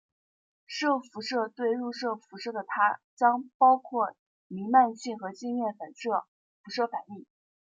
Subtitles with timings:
[0.65, 4.15] 射辐射对入射辐射的它将包括
[4.47, 6.25] 弥漫性和镜面反射
[6.63, 7.27] 辐射反映。